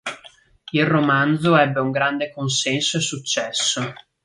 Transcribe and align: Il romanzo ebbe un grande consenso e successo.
Il 0.71 0.83
romanzo 0.87 1.55
ebbe 1.55 1.79
un 1.79 1.91
grande 1.91 2.31
consenso 2.31 2.97
e 2.97 3.01
successo. 3.01 3.93